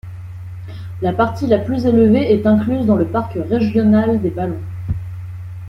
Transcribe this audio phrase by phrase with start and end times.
[1.03, 4.63] La partie la plus élevée est incluse dans le parc régional des Ballons.